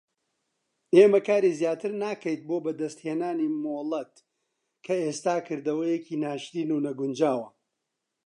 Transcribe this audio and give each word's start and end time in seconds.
ئێمە 0.95 1.19
کاری 1.27 1.57
زیاتر 1.59 1.91
ناکەیت 2.03 2.41
بۆ 2.47 2.57
بەدەستهێنانی 2.65 3.53
مۆڵەت 3.63 4.13
کە 4.85 4.93
ئێستا 5.03 5.35
کردەوەیەکی 5.47 6.21
ناشرین 6.23 6.69
و 6.71 6.83
نەگونجاوە. 6.85 7.47